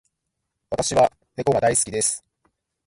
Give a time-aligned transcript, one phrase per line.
[0.71, 2.25] 私は猫が大好きです。